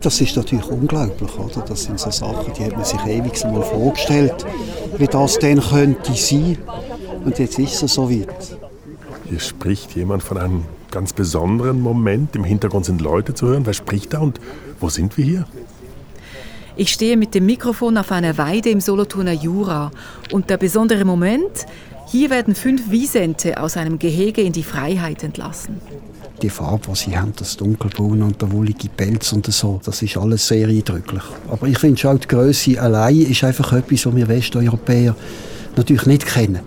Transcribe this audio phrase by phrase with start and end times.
[0.00, 1.60] Das ist natürlich unglaublich, oder?
[1.60, 4.46] Das sind so Sachen, die hat man sich ewig mal vorgestellt,
[4.96, 6.56] wie das denn könnte sein.
[7.24, 8.56] Und jetzt ist es so weit.
[9.28, 12.34] Hier spricht jemand von einem ganz besonderen Moment.
[12.34, 13.66] Im Hintergrund sind Leute zu hören.
[13.66, 14.40] Wer spricht da und
[14.80, 15.44] wo sind wir hier?
[16.76, 19.90] Ich stehe mit dem Mikrofon auf einer Weide im Solothurner Jura.
[20.32, 21.66] Und der besondere Moment,
[22.10, 25.80] hier werden fünf Wiesente aus einem Gehege in die Freiheit entlassen.
[26.42, 30.16] Die Farbe, die sie haben, das dunkelbraun und der wollige Pelz und so, das ist
[30.16, 31.22] alles sehr eindrücklich.
[31.48, 35.14] Aber ich finde schon, die Größe allein ist einfach etwas, was wir Westeuropäer
[35.76, 36.60] natürlich nicht kennen.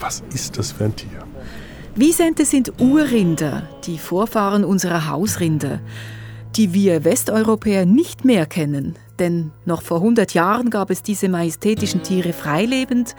[0.00, 1.08] Was ist das für ein Tier?
[1.94, 5.80] Wiesente sind Urrinder, die Vorfahren unserer Hausrinder,
[6.56, 8.96] die wir Westeuropäer nicht mehr kennen.
[9.20, 13.14] Denn noch vor 100 Jahren gab es diese majestätischen Tiere freilebend.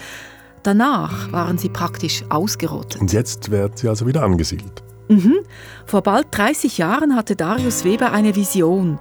[0.63, 3.01] Danach waren sie praktisch ausgerottet.
[3.01, 4.83] Und jetzt werden sie also wieder angesiedelt.
[5.07, 5.39] Mhm.
[5.85, 8.99] Vor bald 30 Jahren hatte Darius Weber eine Vision.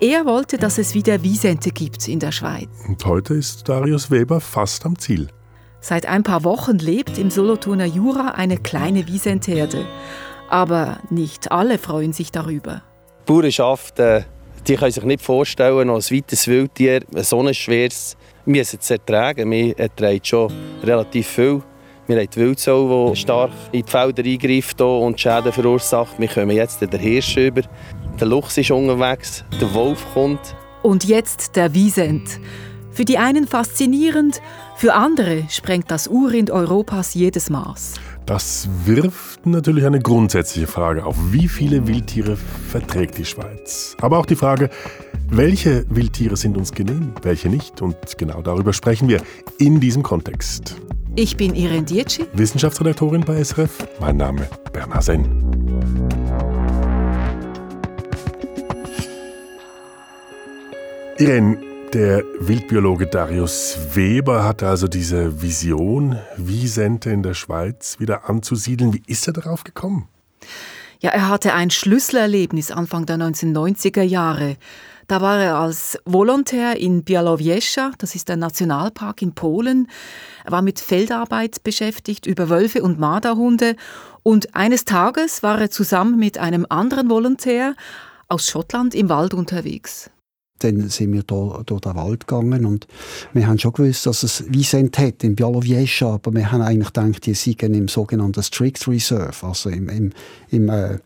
[0.00, 2.68] Er wollte, dass es wieder Wiesente gibt in der Schweiz.
[2.86, 5.28] Und heute ist Darius Weber fast am Ziel.
[5.80, 9.86] Seit ein paar Wochen lebt im Solothurner Jura eine kleine Wiesenteherde.
[10.50, 12.82] Aber nicht alle freuen sich darüber.
[13.20, 14.24] Die Bauernschaft, äh,
[14.66, 18.16] die können sich nicht vorstellen, als zweites Wildtier so ein schweres
[18.46, 19.50] müssen zu ertragen.
[19.50, 20.52] Wir ertragen schon
[20.82, 21.62] relativ viel.
[22.06, 26.18] Wir haben die Wildsau, die stark in die Felder eingreift und Schäden verursacht.
[26.18, 27.62] Wir kommen jetzt den Hirsch über.
[28.20, 30.54] Der Luchs ist unterwegs, der Wolf kommt.
[30.82, 32.40] Und jetzt der Wiesent.
[32.92, 34.40] Für die einen faszinierend,
[34.76, 37.94] für andere sprengt das Urrind Europas jedes Maß.
[38.24, 41.16] Das wirft natürlich eine grundsätzliche Frage auf.
[41.30, 43.96] Wie viele Wildtiere verträgt die Schweiz?
[44.00, 44.70] Aber auch die Frage,
[45.28, 47.82] welche Wildtiere sind uns genehm, welche nicht?
[47.82, 49.22] Und genau darüber sprechen wir
[49.58, 50.76] in diesem Kontext.
[51.14, 53.86] Ich bin Irene Dietschi, Wissenschaftsredaktorin bei SRF.
[54.00, 55.42] Mein Name Bernhard Senn.
[61.18, 61.58] Irene,
[61.94, 68.92] der Wildbiologe Darius Weber hatte also diese Vision, Wiesente in der Schweiz wieder anzusiedeln.
[68.92, 70.08] Wie ist er darauf gekommen?
[71.00, 74.56] Ja, er hatte ein Schlüsselerlebnis Anfang der 1990er Jahre.
[75.08, 79.86] Da war er als Volontär in Białowieża, das ist ein Nationalpark in Polen.
[80.44, 83.76] Er war mit Feldarbeit beschäftigt über Wölfe und Marderhunde
[84.24, 87.76] und eines Tages war er zusammen mit einem anderen Volontär
[88.26, 90.10] aus Schottland im Wald unterwegs.
[90.58, 92.88] Dann sind wir da, durch den Wald gegangen und
[93.32, 97.26] wir haben schon gewusst, dass es Wiesent hat in Białowieża, aber wir haben eigentlich gedacht,
[97.26, 100.12] die seien im sogenannten Strict Reserve, also im, im,
[100.50, 100.98] im äh,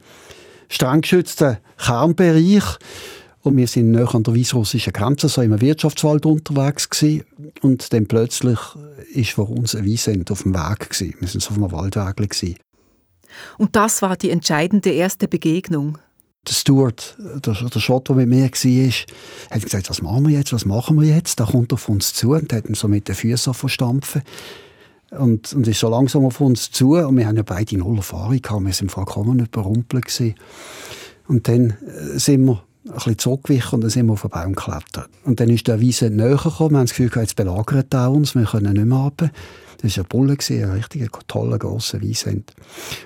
[0.71, 2.78] streng geschützten Kernbereich.
[3.42, 7.24] Und wir sind näher an der weißrussischen Grenze, so im Wirtschaftswald unterwegs gewesen.
[7.62, 8.58] Und dann plötzlich
[9.14, 11.14] ist vor uns ein Wiesent auf dem Weg gewesen.
[11.20, 12.56] Wir sind so auf einem Waldweg gewesen.
[13.56, 15.98] Und das war die entscheidende erste Begegnung
[16.46, 18.92] der Stuart, der, der Schott, der mit mir war,
[19.50, 21.38] hat gesagt, was machen wir jetzt, was machen wir jetzt?
[21.38, 24.22] Da kommt er auf uns zu und hat ihn so mit den Füßen verstampfen.
[25.10, 28.40] Und, und ist so langsam auf uns zu und wir haben ja beide null Erfahrung
[28.40, 30.36] gehabt, wir sind vollkommen überrumpelt gewesen.
[31.26, 34.54] Und dann äh, sind wir ein bisschen zurückgewichen und dann sind wir auf den Baum
[34.54, 35.10] geklettert.
[35.24, 38.34] Und dann ist der Wiese näher gekommen, wir haben das Gefühl, jetzt belagert er uns,
[38.34, 39.30] wir können nicht mehr runter.
[39.82, 42.52] Das war ein Bulle, ein richtiger toller, grosser Wiesent.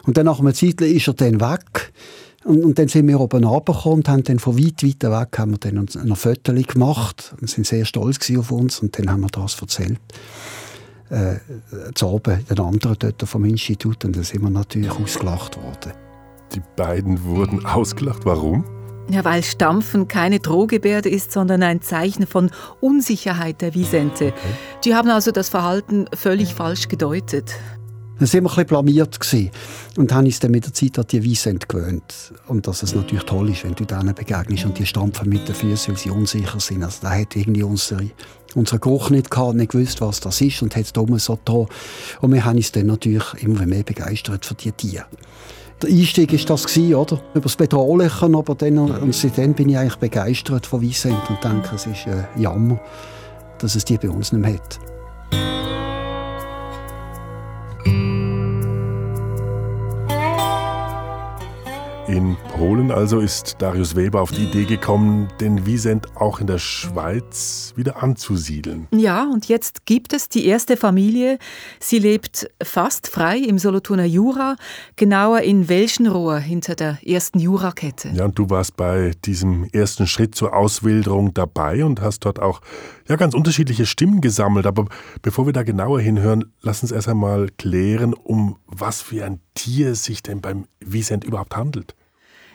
[0.04, 1.92] Und dann nach einer Zeit ist er dann weg
[2.44, 5.52] und, und, dann sind wir oben runtergekommen und haben dann von weit, weit weg haben
[5.52, 9.28] wir dann ein Foto gemacht und sind sehr stolz auf uns und dann haben wir
[9.28, 10.00] das erzählt.
[11.10, 11.36] Äh,
[11.94, 15.92] zu oben den anderen dort vom Institut und dann sind wir natürlich ausgelacht worden.
[16.54, 18.24] Die beiden wurden ausgelacht.
[18.24, 18.64] Warum?
[19.10, 22.50] Ja, weil Stampfen keine Drohgebärde ist, sondern ein Zeichen von
[22.80, 24.28] Unsicherheit der Wiesente.
[24.28, 24.34] Okay.
[24.84, 27.54] Die haben also das Verhalten völlig falsch gedeutet.
[28.18, 29.50] Dann waren wir ein bisschen blamiert gewesen.
[29.96, 32.32] und haben uns dann mit der Zeit an die Weise gewöhnt.
[32.46, 35.54] Und dass es natürlich toll ist, wenn du denen begegnest und die stampfen mit den
[35.54, 36.84] Füßen, weil sie unsicher sind.
[36.84, 38.10] Also da hat irgendwie unsere,
[38.54, 41.66] unser Geruch nicht gehabt, nicht gewusst, was das ist und hat es dumm so da.
[42.20, 45.06] Und wir haben uns dann natürlich immer mehr begeistert für die Tiere.
[45.84, 47.20] Der Einstieg war das, gewesen, oder?
[47.34, 51.74] Über das Bedrohliche, aber dann, und seitdem bin ich eigentlich begeistert von Wiesent und denke,
[51.74, 52.80] es ist äh, Jammer,
[53.58, 54.80] dass es die bei uns nicht mehr hat.
[62.06, 66.58] In Polen also ist Darius Weber auf die Idee gekommen, den Wiesent auch in der
[66.58, 68.88] Schweiz wieder anzusiedeln.
[68.90, 71.38] Ja, und jetzt gibt es die erste Familie.
[71.80, 74.56] Sie lebt fast frei im Solothurner Jura,
[74.96, 78.10] genauer in Welschenrohr hinter der ersten Jurakette.
[78.10, 82.60] Ja, und du warst bei diesem ersten Schritt zur Auswilderung dabei und hast dort auch
[83.08, 84.66] ja, ganz unterschiedliche Stimmen gesammelt.
[84.66, 84.86] Aber
[85.22, 89.90] bevor wir da genauer hinhören, lass uns erst einmal klären, um was für ein Tier
[89.90, 91.94] es sich denn beim Wiesent überhaupt handelt.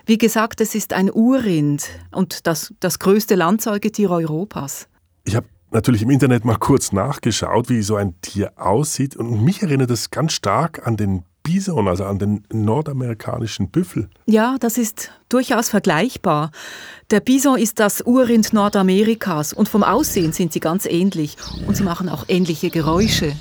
[0.06, 4.88] Wie gesagt, es ist ein Urrind und das, das größte Landsäugetier Europas.
[5.24, 9.16] Ich habe natürlich im Internet mal kurz nachgeschaut, wie so ein Tier aussieht.
[9.16, 14.08] Und mich erinnert es ganz stark an den Bison, also an den nordamerikanischen Büffel.
[14.28, 16.52] Ja, das ist durchaus vergleichbar.
[17.10, 21.82] Der Bison ist das Urrind Nordamerikas und vom Aussehen sind sie ganz ähnlich und sie
[21.82, 23.36] machen auch ähnliche Geräusche.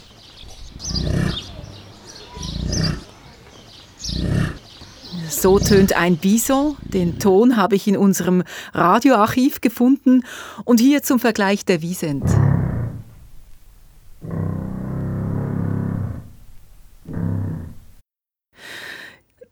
[5.28, 6.78] So tönt ein Bison.
[6.84, 10.24] Den Ton habe ich in unserem Radioarchiv gefunden
[10.64, 12.24] und hier zum Vergleich der Wiesent.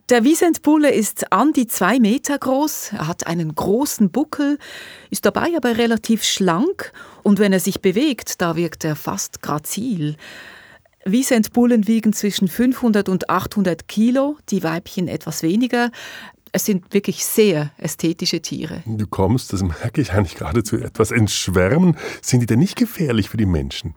[0.08, 4.56] Der Wiesentbulle ist an die zwei Meter groß, er hat einen großen Buckel,
[5.10, 6.92] ist dabei aber relativ schlank
[7.24, 10.14] und wenn er sich bewegt, da wirkt er fast grazil.
[11.04, 15.90] Wiesentbullen wiegen zwischen 500 und 800 Kilo, die Weibchen etwas weniger.
[16.52, 18.84] Es sind wirklich sehr ästhetische Tiere.
[18.86, 21.96] Du kommst, das merke ich eigentlich gerade zu etwas ins Schwärmen.
[22.22, 23.94] Sind die denn nicht gefährlich für die Menschen?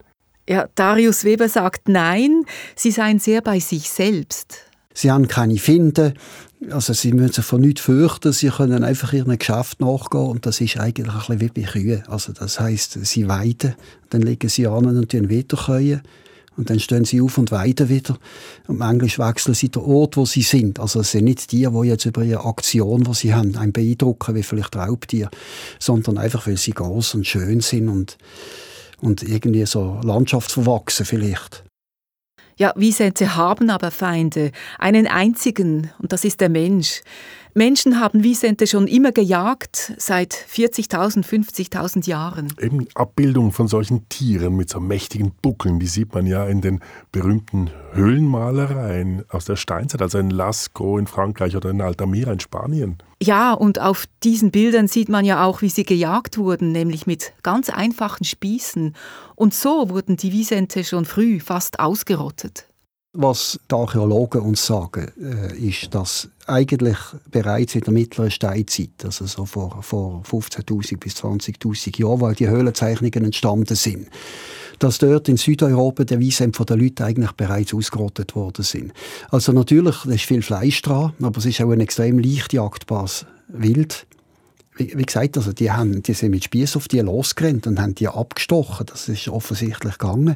[0.50, 2.46] Ja, Darius Weber sagt nein,
[2.76, 4.69] sie seien sehr bei sich selbst.
[4.94, 6.14] Sie haben keine Finden,
[6.72, 10.60] also sie müssen sich von nichts fürchten, sie können einfach ihrem Geschäft nachgehen und das
[10.60, 12.04] ist eigentlich ein bisschen wie bei Kühen.
[12.08, 13.76] Also das heißt, sie weiden,
[14.10, 16.02] dann legen sie an und dann weiterkäuen
[16.58, 18.18] und dann stehen sie auf und weiden wieder.
[18.68, 20.80] Und manchmal wechseln sie den Ort, wo sie sind.
[20.80, 24.36] Also es sind nicht die, die jetzt über ihre Aktion, die sie haben, einen beeindrucken,
[24.36, 25.30] wie vielleicht Raubtiere,
[25.80, 28.18] sondern einfach, weil sie groß und schön sind und,
[29.00, 31.64] und irgendwie so landschaftsverwachsen vielleicht.
[32.60, 37.04] Ja, Wiesente haben aber Feinde, einen einzigen, und das ist der Mensch.
[37.60, 42.54] Menschen haben Wiesente schon immer gejagt, seit 40.000, 50.000 Jahren.
[42.58, 46.80] Eben Abbildungen von solchen Tieren mit so mächtigen Buckeln, die sieht man ja in den
[47.12, 52.98] berühmten Höhlenmalereien aus der Steinzeit, also in Lascaux in Frankreich oder in Altamira in Spanien.
[53.22, 57.34] Ja, und auf diesen Bildern sieht man ja auch, wie sie gejagt wurden, nämlich mit
[57.44, 58.96] ganz einfachen Spießen.
[59.36, 62.69] Und so wurden die Wiesente schon früh fast ausgerottet.
[63.14, 66.98] Was die Archäologen uns sagen, äh, ist, dass eigentlich
[67.32, 72.48] bereits in der mittleren Steinzeit, also so vor, vor 15.000 bis 20.000 Jahren, weil die
[72.48, 74.10] Höhlenzeichnungen entstanden sind,
[74.78, 78.94] dass dort in Südeuropa der Wiesent von den Leuten eigentlich bereits ausgerottet worden sind.
[79.32, 83.26] Also natürlich, da ist viel Fleisch dran, aber es ist auch ein extrem leicht jagdbares
[83.48, 84.06] Wild
[84.80, 87.96] wie, wie gesagt, also die, haben, die sind mit Spieß auf die losgerannt und haben
[87.96, 88.86] die abgestochen.
[88.86, 90.36] Das ist offensichtlich gegangen.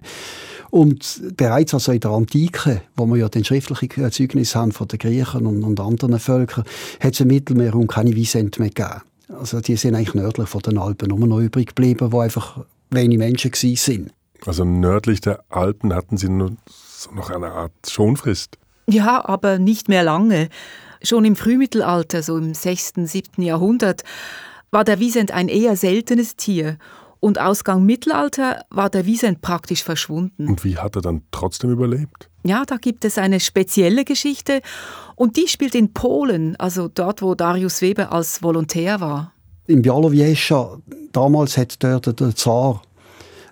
[0.69, 4.99] Und bereits also in der Antike, wo wir ja den schriftlichen Zeugnis haben von den
[4.99, 6.65] Griechen und, und anderen Völkern,
[6.99, 9.01] hat es im Mittelmeerraum keine Wiesent mehr gegeben.
[9.29, 12.59] Also die sind eigentlich nördlich von den Alpen nur noch übrig geblieben, wo einfach
[12.91, 14.11] wenig Menschen sind.
[14.45, 18.57] Also nördlich der Alpen hatten sie nur so noch eine Art Schonfrist.
[18.87, 20.49] Ja, aber nicht mehr lange.
[21.03, 23.43] Schon im Frühmittelalter, so im 6., 7.
[23.43, 24.03] Jahrhundert,
[24.71, 26.77] war der Wiesent ein eher seltenes Tier
[27.19, 30.47] und Ausgang Mittelalter war der Wiesent praktisch verschwunden.
[30.47, 32.29] Und wie hat er dann trotzdem überlebt?
[32.43, 34.61] Ja, da gibt es eine spezielle Geschichte
[35.15, 39.31] und die spielt in Polen, also dort, wo Darius Weber als Volontär war.
[39.67, 40.81] In Białowieża,
[41.13, 42.81] damals hat dort der Zar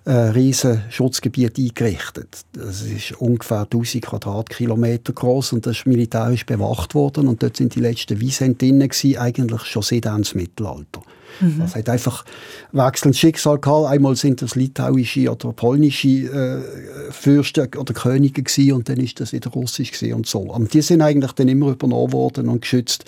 [0.06, 2.42] ein riesen Schutzgebiet eingerichtet.
[2.53, 7.75] Das ist ungefähr 1000 Quadratkilometer groß und das ist militärisch bewacht worden und dort sind
[7.75, 11.01] die letzten Wiesentinnen eigentlich schon seit ins Mittelalter.
[11.39, 11.59] Mhm.
[11.59, 12.25] Das hat einfach
[12.71, 13.87] wechselndes Schicksal gehabt.
[13.87, 19.31] Einmal sind das litauische oder polnische äh, Fürsten oder Könige gewesen, und dann ist das
[19.33, 20.40] wieder russisch gewesen und so.
[20.40, 23.06] Und die sind eigentlich dann immer übernommen worden und geschützt.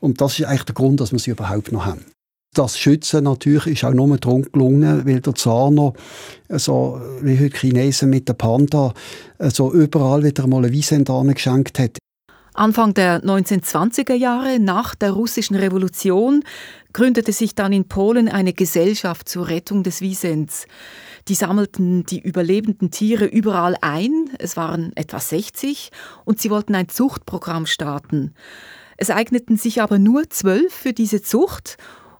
[0.00, 2.04] Und das ist eigentlich der Grund, dass wir sie überhaupt noch haben.
[2.54, 5.34] Das Schützen natürlich ist auch nur darum gelungen, weil der
[5.70, 5.94] noch,
[6.48, 8.94] so wie heute Chinesen mit der Panda,
[9.38, 11.98] so überall wieder mal eine Wiesent geschenkt hat.
[12.54, 16.42] Anfang der 1920er Jahre, nach der russischen Revolution,
[16.92, 20.66] gründete sich dann in Polen eine Gesellschaft zur Rettung des Wiesents.
[21.28, 25.92] Die sammelten die überlebenden Tiere überall ein, es waren etwa 60,
[26.24, 28.34] und sie wollten ein Zuchtprogramm starten.
[28.96, 31.76] Es eigneten sich aber nur zwölf für diese Zucht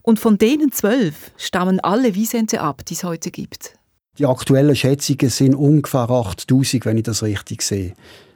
[0.09, 3.75] und von denen zwölf stammen alle Wiesente ab, die es heute gibt.
[4.17, 7.93] Die aktuellen Schätzungen sind ungefähr 8000, wenn ich das richtig sehe,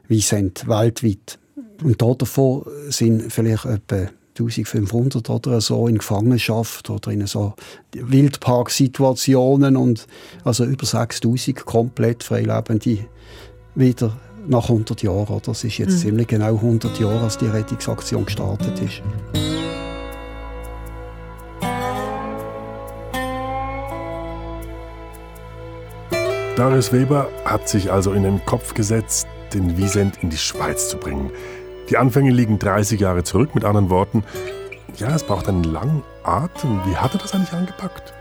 [0.07, 1.39] Wiesent weltweit.
[1.83, 7.55] Und davon sind vielleicht etwa 1500 oder so in Gefangenschaft oder in so
[7.95, 10.07] Wildparksituationen und
[10.45, 13.07] also über 6000 komplett freilebende
[13.75, 14.15] wieder
[14.47, 15.41] nach 100 Jahren.
[15.43, 15.99] Das ist jetzt mhm.
[15.99, 19.62] ziemlich genau 100 Jahre, als die Rettungsaktion gestartet ist.
[26.63, 30.97] Darius Weber hat sich also in den Kopf gesetzt, den Wiesent in die Schweiz zu
[30.97, 31.33] bringen.
[31.91, 34.23] Die Anfänge liegen 30 Jahre zurück, mit anderen Worten,
[34.97, 36.81] ja, es braucht einen langen Atem.
[36.87, 38.15] Wie hat er das eigentlich angepackt?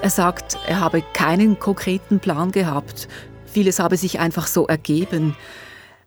[0.00, 3.06] Er sagt, er habe keinen konkreten Plan gehabt.
[3.44, 5.36] Vieles habe sich einfach so ergeben.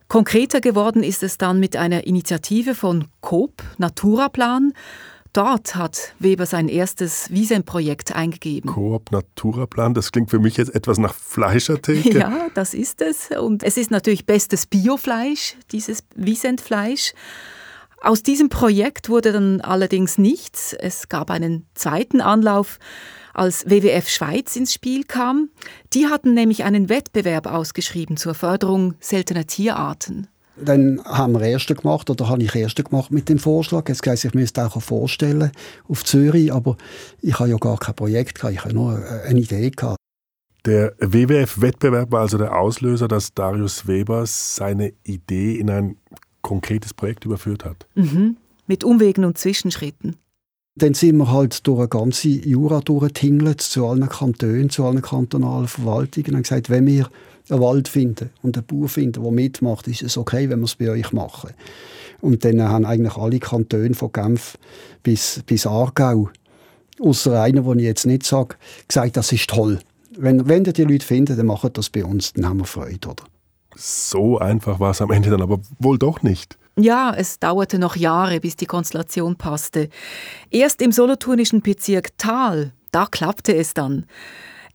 [0.08, 4.74] Konkreter geworden ist es dann mit einer Initiative von COP, Naturaplan.
[5.36, 8.72] Dort hat Weber sein erstes Wiesen-Projekt eingegeben.
[8.72, 12.20] Coop Naturaplan, das klingt für mich jetzt etwas nach Fleischertheke.
[12.20, 13.32] Ja, das ist es.
[13.38, 17.14] Und es ist natürlich bestes Biofleisch, dieses Wiesentfleisch.
[18.02, 20.72] Aus diesem Projekt wurde dann allerdings nichts.
[20.72, 22.80] Es gab einen zweiten Anlauf,
[23.34, 25.50] als WWF Schweiz ins Spiel kam.
[25.94, 30.30] Die hatten nämlich einen Wettbewerb ausgeschrieben zur Förderung seltener Tierarten.
[30.58, 33.90] Dann haben wir Erste gemacht, oder habe ich Erste gemacht mit dem Vorschlag.
[33.90, 35.52] Jetzt heisst, ich müsste auch vorstellen
[35.88, 36.78] auf Zürich, aber
[37.22, 39.98] ich habe ja gar kein Projekt gehabt, ich habe nur eine Idee gehabt.
[40.66, 45.98] Der WWF-Wettbewerb war also der Auslöser, dass Darius Weber seine Idee in ein
[46.42, 47.86] konkretes Projekt überführt hat.
[47.96, 48.38] Mhm.
[48.66, 50.16] Mit Umwegen und Zwischenschritten.
[50.78, 55.68] Dann sind wir halt durch eine ganze Jura durchgetingelt, zu allen Kantonen, zu allen kantonalen
[55.68, 57.10] Verwaltungen und haben gesagt, wenn wir
[57.50, 60.76] einen Wald finden und einen Bauer finden, der mitmacht, ist es okay, wenn wir es
[60.76, 61.52] bei euch machen.
[62.22, 64.58] Und dann haben eigentlich alle Kantone von Genf
[65.04, 66.30] bis, bis Aargau,
[67.00, 68.56] außer einer, den ich jetzt nicht sage,
[68.88, 69.80] gesagt, das ist toll.
[70.18, 73.10] Wenn, wenn ihr die Leute findet, dann macht das bei uns, dann haben wir Freude,
[73.10, 73.24] oder?
[73.76, 76.58] So einfach war es am Ende dann aber wohl doch nicht.
[76.78, 79.90] Ja, es dauerte noch Jahre, bis die Konstellation passte.
[80.52, 84.06] Erst im solothurnischen Bezirk Thal, da klappte es dann.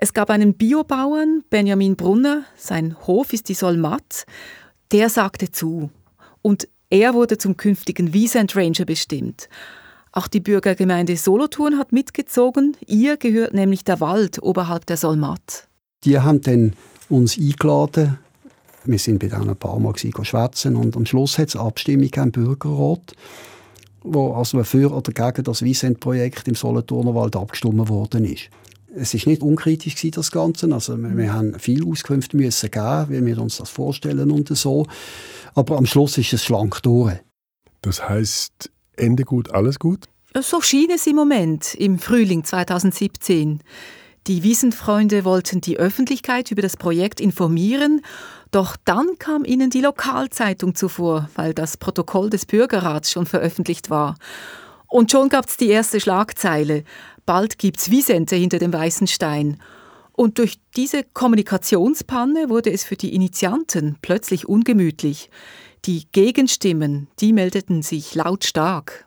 [0.02, 4.24] Es gab einen Biobauern, Benjamin Brunner, sein Hof ist die Solmat,
[4.92, 5.90] der sagte zu.
[6.40, 9.50] Und er wurde zum künftigen Wiesent Ranger bestimmt.
[10.12, 12.78] Auch die Bürgergemeinde Solothurn hat mitgezogen.
[12.86, 15.68] Ihr gehört nämlich der Wald oberhalb der Solmat.
[16.04, 16.72] Die haben dann
[17.10, 18.18] uns eingeladen
[18.84, 22.32] wir sind bei denen ein paar Mal schwätzen und am Schluss hat es Abstimmung im
[22.32, 23.14] Bürgerrat,
[24.02, 28.48] wo also für oder gegen das Wiesent-Projekt im Solothurner Wald abgestimmt worden ist.
[28.94, 30.72] Es ist nicht unkritisch gewesen, das Ganze.
[30.72, 34.86] Also wir, wir haben viel Auskünfte müssen geben, wie wir uns das vorstellen und so.
[35.54, 37.14] Aber am Schluss ist es schlank durch.
[37.82, 40.06] Das heißt, Ende gut, alles gut?
[40.40, 43.60] So schien es im Moment, im Frühling 2017.
[44.26, 48.02] Die Wiesenfreunde wollten die Öffentlichkeit über das Projekt informieren
[48.50, 54.16] doch dann kam ihnen die Lokalzeitung zuvor, weil das Protokoll des Bürgerrats schon veröffentlicht war.
[54.90, 56.84] Und schon gab es die erste Schlagzeile.
[57.24, 59.62] Bald gibt's Wiesente hinter dem weißen Stein.
[60.12, 65.30] Und durch diese Kommunikationspanne wurde es für die Initianten plötzlich ungemütlich.
[65.84, 69.06] Die Gegenstimmen, die meldeten sich lautstark.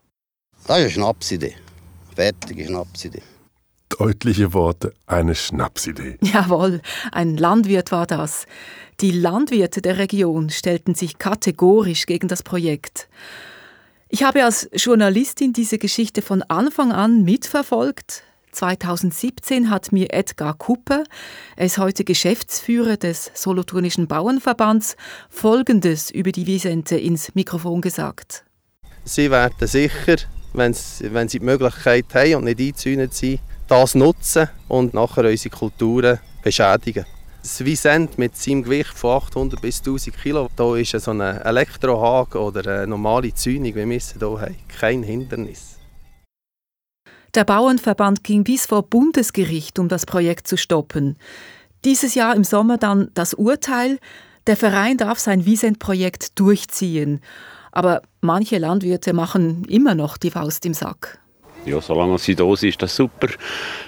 [0.55, 1.55] Das ist eine Schnapsidee.
[2.15, 3.21] Fertige Schnapsidee.
[3.89, 6.17] Deutliche Worte, eine Schnapsidee.
[6.21, 8.45] Jawohl, ein Landwirt war das.
[9.01, 13.09] Die Landwirte der Region stellten sich kategorisch gegen das Projekt.
[14.13, 18.21] Ich habe als Journalistin diese Geschichte von Anfang an mitverfolgt.
[18.51, 21.03] 2017 hat mir Edgar Kuppe,
[21.55, 24.97] er ist heute Geschäftsführer des Solothurnischen Bauernverbands,
[25.31, 28.45] Folgendes über die Wiesente ins Mikrofon gesagt.
[29.03, 30.17] Sie werden sicher,
[30.53, 35.27] wenn sie, wenn sie die Möglichkeit haben und nicht eingezäunt sind, das nutzen und nachher
[35.27, 37.07] unsere Kulturen beschädigen.
[37.43, 42.39] Das Wiesent mit seinem Gewicht von 800 bis 1000 Kilo, da ist so ein Elektrohaken
[42.39, 45.77] oder eine normale Zäunung, wie wir sie hier haben, kein Hindernis.
[47.35, 51.17] Der Bauernverband ging bis vor Bundesgericht, um das Projekt zu stoppen.
[51.83, 53.99] Dieses Jahr im Sommer dann das Urteil,
[54.47, 57.19] der Verein darf sein Wiesent-Projekt durchziehen.
[57.73, 61.19] Aber manche Landwirte machen immer noch die Faust im Sack.
[61.65, 63.27] Ja, solange sie da sind, ist das super.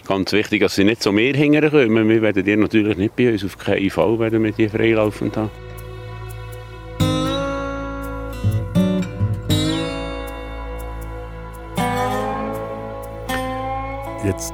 [0.08, 2.08] Ganz wichtig, dass sie nicht so mehr hinterkommen.
[2.08, 5.50] Wir werden die natürlich nicht bei uns, auf keinen Fall werden wir die freilaufend haben.
[14.26, 14.54] Jetzt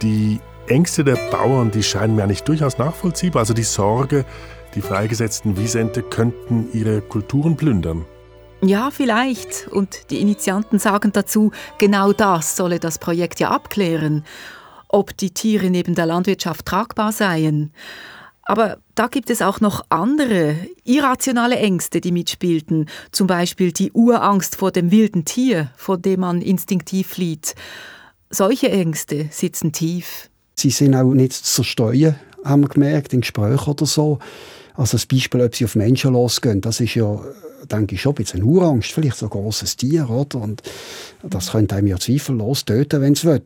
[0.00, 3.40] die Ängste der Bauern, die scheinen mir nicht durchaus nachvollziehbar.
[3.40, 4.24] Also die Sorge,
[4.74, 8.06] die freigesetzten Wiesente könnten ihre Kulturen plündern.
[8.64, 9.66] Ja, vielleicht.
[9.68, 14.24] Und die Initianten sagen dazu, genau das solle das Projekt ja abklären,
[14.88, 17.72] ob die Tiere neben der Landwirtschaft tragbar seien.
[18.44, 22.88] Aber da gibt es auch noch andere, irrationale Ängste, die mitspielten.
[23.10, 27.54] Zum Beispiel die Urangst vor dem wilden Tier, vor dem man instinktiv flieht.
[28.30, 30.30] Solche Ängste sitzen tief.
[30.54, 34.18] Sie sind auch nicht zu zerstreuen, haben wir gemerkt, in Gesprächen oder so.
[34.74, 37.20] Also das Beispiel, ob sie auf Menschen losgehen, das ist ja
[37.66, 40.40] denke ich schon ein bisschen Urangst, vielleicht so ein grosses Tier, oder?
[40.40, 40.62] Und
[41.22, 43.42] das könnte einem ja zweifellos töten, wenn es will.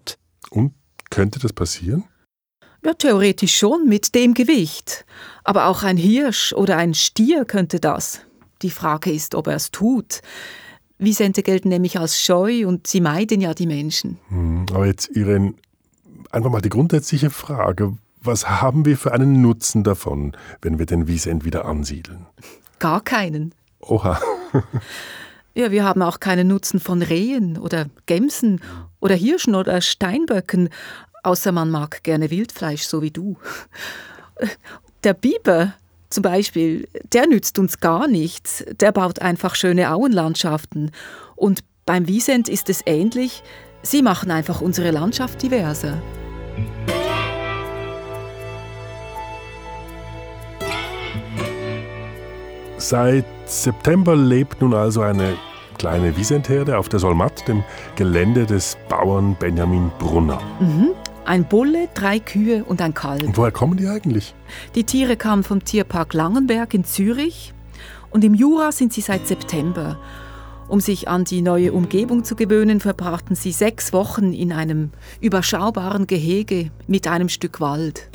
[0.51, 0.73] Und
[1.11, 2.05] könnte das passieren?
[2.85, 5.05] Ja, theoretisch schon, mit dem Gewicht.
[5.45, 8.21] Aber auch ein Hirsch oder ein Stier könnte das.
[8.63, 10.21] Die Frage ist, ob er es tut.
[10.99, 14.19] Wiesente gelten nämlich als scheu und sie meiden ja die Menschen.
[14.29, 15.55] Hm, aber jetzt Irene,
[16.31, 21.07] einfach mal die grundsätzliche Frage, was haben wir für einen Nutzen davon, wenn wir den
[21.07, 22.27] Wiesent wieder ansiedeln?
[22.79, 23.55] Gar keinen.
[23.81, 24.21] Oha.
[25.55, 28.61] ja, wir haben auch keinen Nutzen von Rehen oder Gämsen
[29.01, 30.69] oder Hirschen oder Steinböcken,
[31.23, 33.37] außer man mag gerne Wildfleisch, so wie du.
[35.05, 35.75] Der Biber
[36.11, 38.65] zum Beispiel, der nützt uns gar nichts.
[38.81, 40.91] Der baut einfach schöne Auenlandschaften.
[41.35, 43.43] Und beim Wiesent ist es ähnlich.
[43.83, 46.01] Sie machen einfach unsere Landschaft diverser.
[52.89, 55.35] Seit September lebt nun also eine
[55.77, 57.65] kleine Wiesentherde auf der Solmat, dem
[57.97, 60.41] Gelände des Bauern Benjamin Brunner.
[60.61, 60.91] Mhm.
[61.25, 63.25] Ein Bulle, drei Kühe und ein Kalb.
[63.25, 64.37] Und woher kommen die eigentlich?
[64.77, 67.55] Die Tiere kamen vom Tierpark Langenberg in Zürich
[68.11, 69.99] und im Jura sind sie seit September.
[70.69, 76.07] Um sich an die neue Umgebung zu gewöhnen, verbrachten sie sechs Wochen in einem überschaubaren
[76.07, 78.09] Gehege mit einem Stück Wald.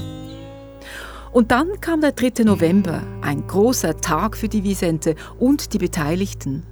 [1.32, 2.44] Und dann kam der 3.
[2.44, 6.64] November, ein großer Tag für die Wiesente und die Beteiligten.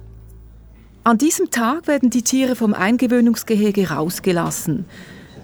[1.02, 4.84] An diesem Tag werden die Tiere vom Eingewöhnungsgehege rausgelassen.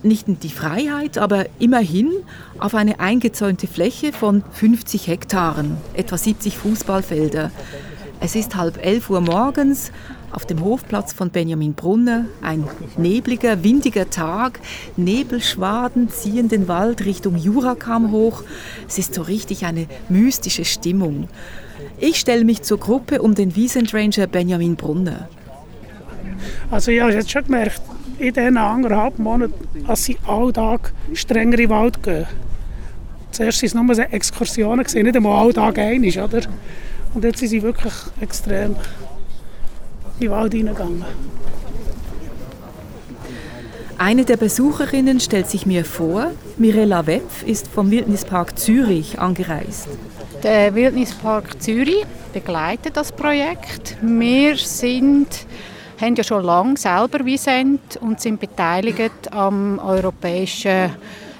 [0.02, 2.12] Nicht in die Freiheit, aber immerhin
[2.58, 7.50] auf eine eingezäunte Fläche von 50 Hektaren, etwa 70 Fußballfelder.
[8.20, 9.92] Es ist halb elf Uhr morgens
[10.32, 12.64] auf dem Hofplatz von Benjamin Brunner ein
[12.96, 14.60] nebliger, windiger Tag.
[14.96, 18.42] Nebelschwaden ziehen den Wald Richtung Jurakam hoch.
[18.86, 21.28] Es ist so richtig eine mystische Stimmung.
[21.98, 25.28] Ich stelle mich zur Gruppe um den Wiesendranger Benjamin Brunner.
[26.70, 27.80] Also ich habe jetzt schon gemerkt,
[28.18, 29.54] in diesen anderthalb Monaten,
[29.86, 32.26] dass sie alltag strenger in den Wald gehen.
[33.30, 36.40] Zuerst waren es nur Exkursionen, nicht einmal alltag einig, oder?
[37.14, 38.76] Und jetzt sind sie wirklich extrem
[40.18, 41.04] in den Wald hineingegangen.
[43.98, 46.32] Eine der Besucherinnen stellt sich mir vor.
[46.58, 49.88] Mirella Wepf ist vom Wildnispark Zürich angereist.
[50.42, 53.96] Der Wildnispark Zürich begleitet das Projekt.
[54.02, 55.46] Wir sind,
[55.98, 60.90] haben ja schon lange selber Visent und sind beteiligt am europäischen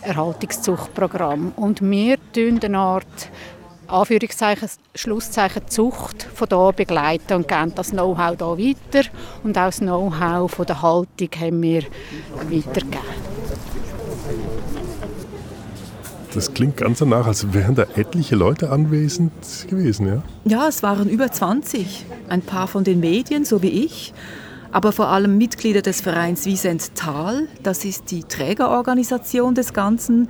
[0.01, 1.53] Erhaltungszuchtprogramm.
[1.57, 3.31] Und wir tun eine Art
[3.89, 9.09] Anführungszeichen, Schlusszeichen Zucht von hier begleiten und geben das Know-how hier weiter.
[9.45, 11.83] Und auch das Know-how von der Haltung haben wir
[12.51, 13.27] weitergegeben.
[16.35, 19.33] Das klingt ganz danach, als wären da etliche Leute anwesend
[19.71, 20.23] gewesen, ja?
[20.45, 22.05] Ja, es waren über 20.
[22.29, 24.13] Ein paar von den Medien, so wie ich,
[24.71, 27.49] aber vor allem Mitglieder des Vereins Wiesent Tal.
[27.63, 30.29] Das ist die Trägerorganisation des Ganzen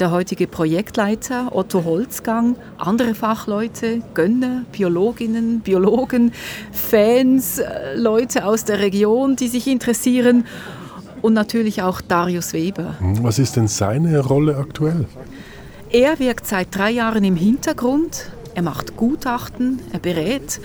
[0.00, 6.32] der heutige Projektleiter Otto Holzgang, andere Fachleute, Gönner, Biologinnen, Biologen,
[6.72, 10.44] Fans, äh, Leute aus der Region, die sich interessieren
[11.22, 12.94] und natürlich auch Darius Weber.
[12.98, 15.06] Hm, was ist denn seine Rolle aktuell?
[15.90, 20.60] Er wirkt seit drei Jahren im Hintergrund, er macht Gutachten, er berät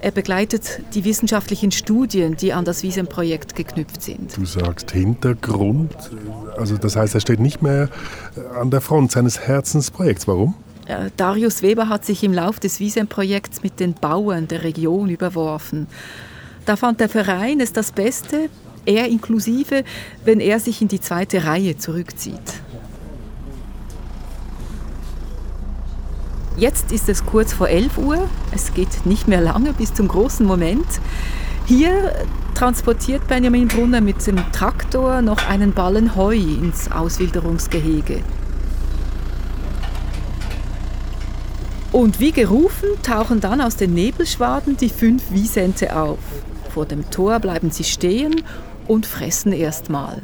[0.00, 4.36] er begleitet die wissenschaftlichen Studien, die an das Wiesen-Projekt geknüpft sind.
[4.36, 5.94] Du sagst Hintergrund,
[6.56, 7.88] also das heißt, er steht nicht mehr
[8.58, 10.26] an der Front seines Herzensprojekts.
[10.28, 10.54] Warum?
[11.16, 15.86] Darius Weber hat sich im Lauf des Wiesen-Projekts mit den Bauern der Region überworfen.
[16.64, 18.48] Da fand der Verein es das Beste,
[18.86, 19.84] er inklusive,
[20.24, 22.40] wenn er sich in die zweite Reihe zurückzieht.
[26.58, 28.28] Jetzt ist es kurz vor 11 Uhr.
[28.50, 30.86] Es geht nicht mehr lange bis zum großen Moment.
[31.66, 38.24] Hier transportiert Benjamin Brunner mit dem Traktor noch einen Ballen Heu ins Auswilderungsgehege.
[41.92, 46.18] Und wie gerufen tauchen dann aus den Nebelschwaden die fünf Wiesente auf.
[46.74, 48.42] Vor dem Tor bleiben sie stehen
[48.88, 50.22] und fressen erstmal.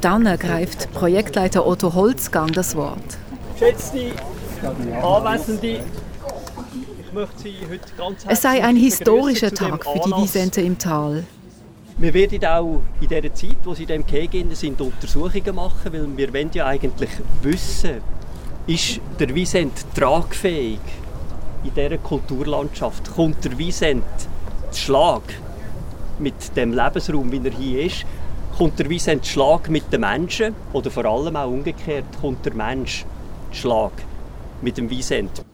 [0.00, 2.98] Dann ergreift Projektleiter Otto Holzgang das Wort.
[3.52, 4.12] Geschätzte
[5.02, 5.80] Anwesende,
[7.00, 11.24] ich möchte Sie heute ganz Es sei ein historischer Tag für die Wiesente im Tal.
[11.98, 16.16] Wir werden auch in der Zeit, wo Sie in dem Gehege sind, Untersuchungen machen, weil
[16.16, 17.10] wir wollen ja eigentlich
[17.42, 18.00] wissen,
[18.66, 20.80] ist der Wiesent tragfähig
[21.64, 23.10] in dieser Kulturlandschaft?
[23.14, 24.04] Kommt der Wiesent
[24.70, 25.22] zu Schlag
[26.18, 28.04] mit dem Lebensraum, wie er hier ist?
[28.56, 30.54] Kommt der Wiesent zu Schlag mit den Menschen?
[30.72, 33.04] Oder vor allem auch umgekehrt, kommt der Mensch
[33.52, 33.92] zu Schlag
[34.62, 35.44] mit dem Wiesent?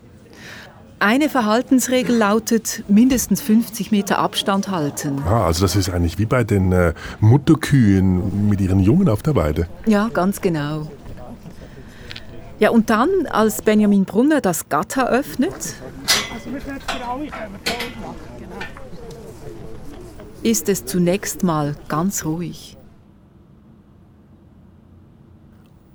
[0.98, 5.22] Eine Verhaltensregel lautet mindestens 50 Meter Abstand halten.
[5.26, 9.36] Ah, also das ist eigentlich wie bei den äh, Mutterkühen mit ihren Jungen auf der
[9.36, 9.68] Weide.
[9.84, 10.90] Ja, ganz genau.
[12.58, 15.74] Ja, und dann, als Benjamin Brunner das Gatter öffnet,
[20.42, 22.76] ist es zunächst mal ganz ruhig.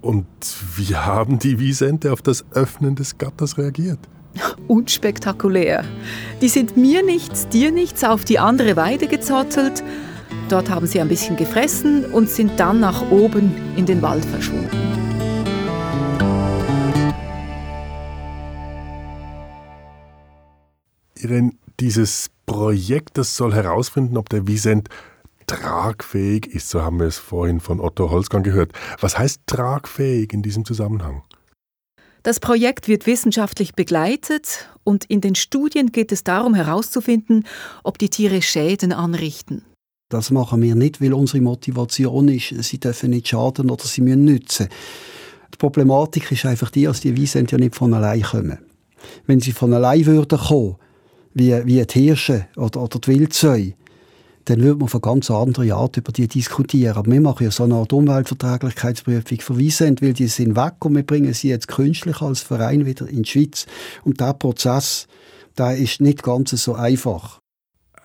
[0.02, 0.28] Und
[0.76, 4.00] wie haben die Wiesente auf das Öffnen des Gatters reagiert?
[4.68, 5.84] Unspektakulär.
[6.42, 9.84] Die sind mir nichts, dir nichts auf die andere Weide gezottelt.
[10.50, 14.91] Dort haben sie ein bisschen gefressen und sind dann nach oben in den Wald verschwunden.
[21.32, 24.90] Irene, dieses Projekt, das soll herausfinden, ob der Wiesent
[25.48, 28.74] tragfähig ist, so haben wir es vorhin von Otto Holzgang gehört.
[29.00, 31.24] Was heißt tragfähig in diesem Zusammenhang?
[32.24, 37.48] Das Projekt wird wissenschaftlich begleitet und in den Studien geht es darum herauszufinden,
[37.84, 39.64] ob die Tiere Schäden anrichten.
[40.10, 44.26] Das machen wir nicht, weil unsere Motivation ist, sie dürfen nicht schaden oder sie müssen
[44.26, 44.68] nützen.
[45.54, 48.60] Die Problematik ist einfach die, dass die Wiesen ja nicht von allein kommen.
[49.26, 50.76] Wenn sie von allein würden kommen,
[51.34, 53.74] wie, wie die Hirsche oder, oder die Wildsäue,
[54.46, 56.98] dann würde man von ganz anderen Art über die diskutieren.
[56.98, 60.96] Aber wir machen ja so eine Art Umweltverträglichkeitsprüfung für Wiesent, weil die sind weg und
[60.96, 63.66] wir bringen sie jetzt künstlich als Verein wieder in die Schweiz.
[64.04, 65.08] Und der Prozess,
[65.58, 67.40] der ist nicht ganz so einfach.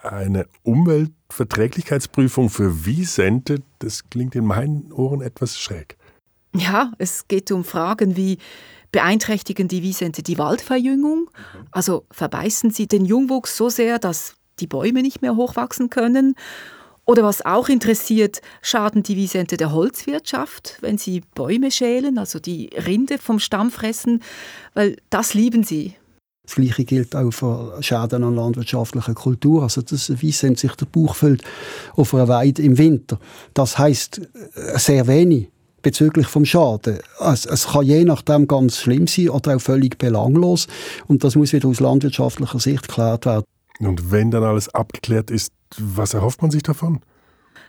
[0.03, 5.97] Eine Umweltverträglichkeitsprüfung für Wiesente, das klingt in meinen Ohren etwas schräg.
[6.55, 8.39] Ja, es geht um Fragen wie,
[8.93, 11.31] beeinträchtigen die Wiesente die Waldverjüngung?
[11.71, 16.35] Also verbeißen sie den Jungwuchs so sehr, dass die Bäume nicht mehr hochwachsen können?
[17.05, 22.71] Oder was auch interessiert, schaden die Wiesente der Holzwirtschaft, wenn sie Bäume schälen, also die
[22.85, 24.23] Rinde vom Stamm fressen?
[24.75, 25.95] Weil das lieben sie.
[26.45, 29.63] Das Gleiche gilt auch für Schäden an landwirtschaftlicher Kultur.
[29.65, 31.43] Also das Wiesent sich der Bauch füllt
[31.95, 33.19] auf einer Weide im Winter.
[33.55, 34.21] Das heißt
[34.55, 35.49] äh, sehr wenig
[35.87, 36.99] bezüglich vom Schaden.
[37.21, 40.67] Es, es, kann je nachdem ganz schlimm sein oder auch völlig belanglos
[41.07, 43.45] und das muss wieder aus landwirtschaftlicher Sicht geklärt werden.
[43.79, 47.03] Und wenn dann alles abgeklärt ist, was erhofft man sich davon?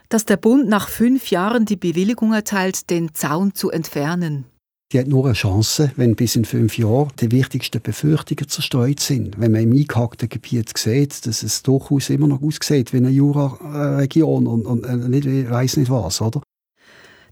[0.08, 4.46] Dass der Bund nach fünf Jahren die Bewilligung erteilt, den Zaun zu entfernen.
[4.90, 9.38] Die hat nur eine Chance, wenn bis in fünf Jahren die wichtigsten Befürchtungen zerstreut sind.
[9.38, 14.48] Wenn man im eingehackten Gebiet sieht, dass es durchaus immer noch aussieht wie eine Jura-Region
[14.48, 16.42] und, und äh, nicht, ich weiß nicht was, oder?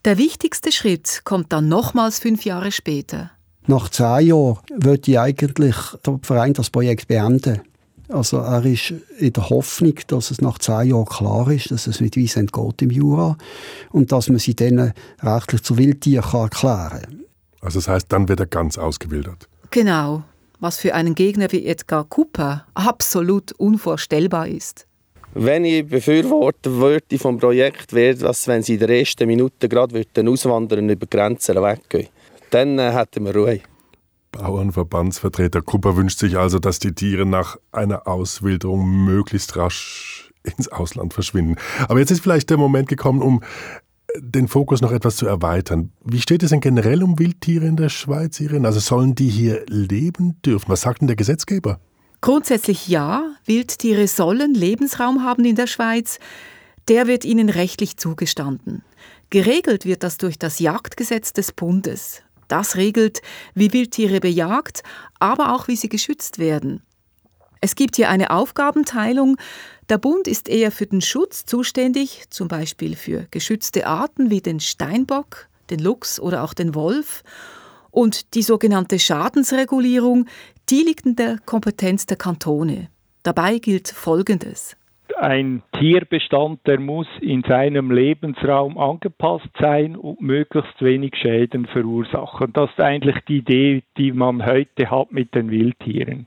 [0.07, 3.33] Der wichtigste Schritt kommt dann nochmals fünf Jahre später.
[3.67, 5.75] Nach zehn Jahren wird ich eigentlich
[6.07, 7.63] der Verein das Projekt beenden.
[8.09, 12.01] Also er ist in der Hoffnung, dass es nach zehn Jahren klar ist, dass es
[12.01, 13.37] mit Wiesent geht im Jura
[13.91, 14.93] und dass man sie dann
[15.25, 17.25] rechtlich zu Wildtier erklären kann.
[17.61, 19.49] Also das heißt, dann wird er ganz ausgewildert?
[19.73, 20.23] Genau,
[20.61, 24.87] was für einen Gegner wie Edgar Cooper absolut unvorstellbar ist.
[25.39, 29.95] Wenn ich Befürworter würde vom Projekt, wäre das, wenn sie in der ersten Minute gerade
[29.95, 32.09] würden auswandern über die Grenzen weggehen.
[32.49, 33.61] Dann äh, hätten wir Ruhe.
[34.33, 41.13] Bauernverbandsvertreter Kupper wünscht sich also, dass die Tiere nach einer Auswilderung möglichst rasch ins Ausland
[41.13, 41.57] verschwinden.
[41.87, 43.43] Aber jetzt ist vielleicht der Moment gekommen, um
[44.19, 45.93] den Fokus noch etwas zu erweitern.
[46.03, 48.65] Wie steht es denn generell um Wildtiere in der Schweiz, Irin?
[48.65, 50.71] Also sollen die hier leben dürfen?
[50.71, 51.79] Was sagt denn der Gesetzgeber?
[52.27, 53.37] Grundsätzlich ja.
[53.45, 56.19] Wildtiere sollen Lebensraum haben in der Schweiz.
[56.89, 58.83] Der wird ihnen rechtlich zugestanden.
[59.31, 62.23] Geregelt wird das durch das Jagdgesetz des Bundes.
[62.49, 63.23] Das regelt,
[63.55, 64.83] wie Wildtiere bejagt,
[65.21, 66.83] aber auch wie sie geschützt werden.
[67.61, 69.37] Es gibt hier eine Aufgabenteilung.
[69.89, 74.59] Der Bund ist eher für den Schutz zuständig, zum Beispiel für geschützte Arten wie den
[74.59, 77.23] Steinbock, den Luchs oder auch den Wolf.
[77.97, 80.27] Und die sogenannte Schadensregulierung,
[80.69, 82.91] die liegt in der Kompetenz der Kantone.
[83.23, 84.77] Dabei gilt Folgendes
[85.19, 92.53] ein Tierbestand, der muss in seinem Lebensraum angepasst sein und möglichst wenig Schäden verursachen.
[92.53, 96.27] Das ist eigentlich die Idee, die man heute hat mit den Wildtieren.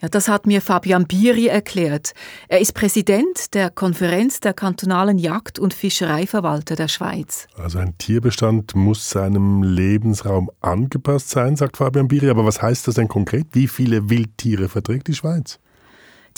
[0.00, 2.12] Ja, das hat mir Fabian Biri erklärt.
[2.48, 7.46] Er ist Präsident der Konferenz der kantonalen Jagd- und Fischereiverwalter der Schweiz.
[7.56, 12.30] Also ein Tierbestand muss seinem Lebensraum angepasst sein, sagt Fabian Biri.
[12.30, 13.48] Aber was heißt das denn konkret?
[13.52, 15.58] Wie viele Wildtiere verträgt die Schweiz?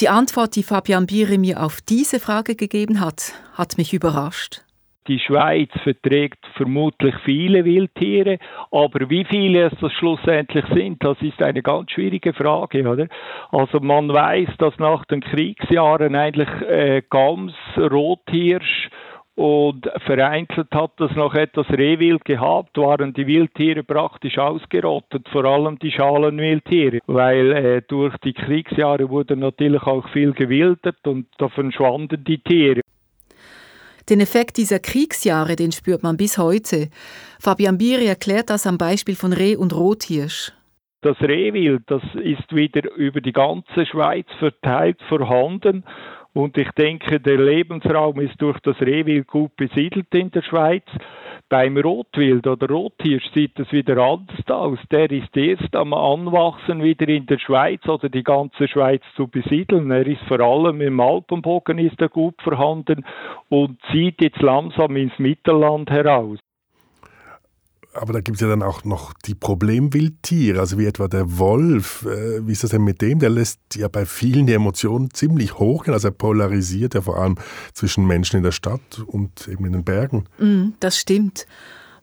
[0.00, 4.62] Die Antwort, die Fabian Biere mir auf diese Frage gegeben hat, hat mich überrascht.
[5.08, 8.38] Die Schweiz verträgt vermutlich viele Wildtiere,
[8.70, 13.08] aber wie viele es das schlussendlich sind, das ist eine ganz schwierige Frage, oder?
[13.50, 18.90] Also man weiß, dass nach den Kriegsjahren eigentlich äh, Gams, Rothirsch
[19.34, 25.78] und vereinzelt hat das noch etwas Rehwild gehabt, waren die Wildtiere praktisch ausgerottet, vor allem
[25.78, 32.22] die Schalenwildtiere, weil äh, durch die Kriegsjahre wurde natürlich auch viel gewildert und da verschwanden
[32.24, 32.82] die Tiere.
[34.08, 36.88] Den Effekt dieser Kriegsjahre, den spürt man bis heute.
[37.40, 40.52] Fabian Biri erklärt das am Beispiel von Reh und Rothirsch.
[41.02, 45.84] Das Rehwild, das ist wieder über die ganze Schweiz verteilt vorhanden
[46.34, 50.84] und ich denke, der Lebensraum ist durch das Rehwild gut besiedelt in der Schweiz.
[51.48, 54.78] Beim Rotwild oder Rothirsch sieht es wieder anders aus.
[54.90, 59.90] Der ist erst am Anwachsen wieder in der Schweiz oder die ganze Schweiz zu besiedeln.
[59.90, 63.04] Er ist vor allem im Alpenbogen ist er gut vorhanden
[63.50, 66.38] und zieht jetzt langsam ins Mittelland heraus
[67.94, 72.06] aber da gibt es ja dann auch noch die Problemwildtiere, also wie etwa der Wolf.
[72.06, 73.18] Äh, wie ist das denn mit dem?
[73.18, 75.94] Der lässt ja bei vielen die Emotionen ziemlich hoch gehen.
[75.94, 77.36] Also er polarisiert ja vor allem
[77.74, 80.24] zwischen Menschen in der Stadt und eben in den Bergen.
[80.38, 81.46] Mm, das stimmt.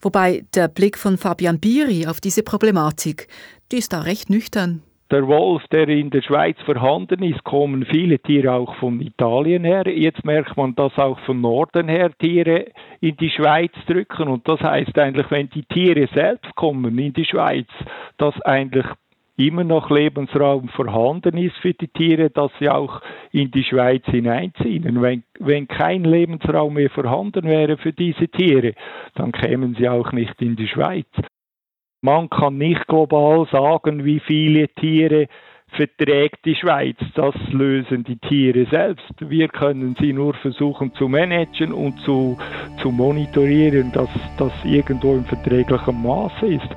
[0.02, 3.28] Wobei der Blick von Fabian Biri auf diese Problematik,
[3.72, 8.20] die ist da recht nüchtern der Wolf, der in der Schweiz vorhanden ist, kommen viele
[8.20, 9.84] Tiere auch von Italien her.
[9.88, 12.68] Jetzt merkt man, dass auch von Norden her Tiere
[13.02, 14.28] in die Schweiz drücken.
[14.28, 17.68] Und das heißt eigentlich, wenn die Tiere selbst kommen in die Schweiz,
[18.18, 18.86] dass eigentlich
[19.40, 25.02] immer noch Lebensraum vorhanden ist für die Tiere, dass sie auch in die Schweiz hineinziehen.
[25.02, 28.74] Wenn, wenn kein Lebensraum mehr vorhanden wäre für diese Tiere,
[29.16, 31.08] dann kämen sie auch nicht in die Schweiz.
[32.02, 35.28] Man kann nicht global sagen, wie viele Tiere
[35.68, 36.96] verträgt die Schweiz.
[37.16, 39.14] Das lösen die Tiere selbst.
[39.20, 42.38] Wir können sie nur versuchen zu managen und zu,
[42.82, 44.08] zu monitorieren, dass
[44.38, 46.70] das irgendwo im verträglichen Maße ist.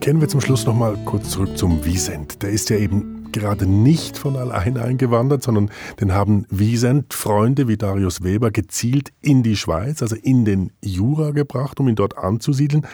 [0.00, 2.42] Kehren wir zum Schluss noch mal kurz zurück zum Wiesent.
[2.42, 8.22] Der ist ja eben gerade nicht von allein eingewandert, sondern den haben Wiesent-Freunde wie Darius
[8.22, 12.86] Weber gezielt in die Schweiz, also in den Jura gebracht, um ihn dort anzusiedeln.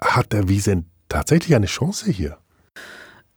[0.00, 2.38] Hat der Wiesent tatsächlich eine Chance hier?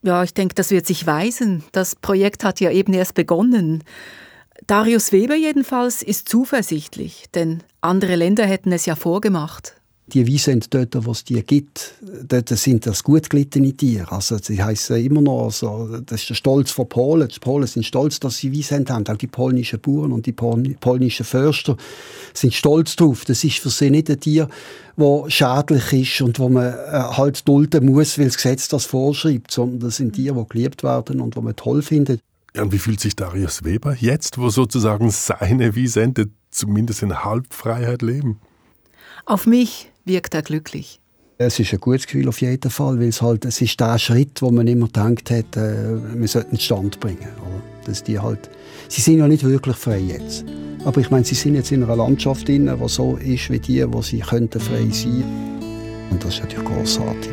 [0.01, 1.63] Ja, ich denke, das wird sich weisen.
[1.71, 3.83] Das Projekt hat ja eben erst begonnen.
[4.67, 9.78] Darius Weber jedenfalls ist zuversichtlich, denn andere Länder hätten es ja vorgemacht
[10.09, 11.93] die Wiesen dort, wo es die gibt,
[12.27, 14.11] dort sind das gut gelittene Tiere.
[14.11, 17.27] Also sie heißen immer noch, also, das ist der Stolz von Polen.
[17.27, 19.07] Die Polen sind stolz, dass sie Wiesen haben.
[19.07, 21.77] Auch die polnischen Bauern und die polnischen Förster
[22.33, 23.25] sind stolz drauf.
[23.25, 24.49] Das ist für sie nicht ein Tier,
[24.97, 29.51] das schädlich ist und wo man äh, halt dulden muss, weil das Gesetz das vorschreibt,
[29.51, 32.21] sondern das sind Tiere, die geliebt werden und die man toll findet.
[32.55, 38.01] Ja, und wie fühlt sich Darius Weber jetzt, wo sozusagen seine Wiesente zumindest in Halbfreiheit
[38.01, 38.39] leben?
[39.25, 40.99] Auf mich wirkt er glücklich.
[41.37, 44.41] Es ist ein gutes Gefühl auf jeden Fall, weil es halt, es ist der Schritt,
[44.41, 47.29] wo man immer gedacht hat, äh, wir sollten Stand bringen.
[47.85, 48.49] Dass die halt,
[48.89, 50.43] sie sind ja nicht wirklich frei jetzt.
[50.83, 53.85] Aber ich meine, sie sind jetzt in einer Landschaft drin, die so ist wie die,
[53.91, 55.23] wo sie könnten frei sein.
[56.11, 57.31] Und das ist natürlich großartig.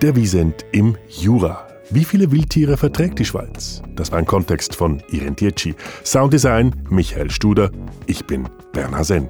[0.00, 1.71] Der Wiesent im Jura.
[1.90, 3.82] Wie viele Wildtiere verträgt die Schweiz?
[3.94, 5.74] Das war ein Kontext von Irene Dietschi.
[6.04, 7.70] Sounddesign Michael Studer.
[8.06, 9.28] Ich bin Bernhard Senn.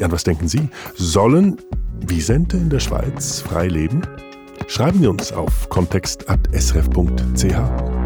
[0.00, 0.68] Ja, und was denken Sie?
[0.94, 1.58] Sollen
[2.06, 4.02] Wiesente in der Schweiz frei leben?
[4.68, 8.01] Schreiben Sie uns auf kontext.srf.ch.